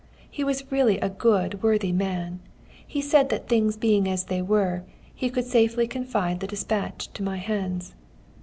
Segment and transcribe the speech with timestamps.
[0.31, 2.39] He was really a good, worthy man.
[2.87, 4.81] He said that things being as they were,
[5.13, 7.93] he could safely confide the despatch to my hands.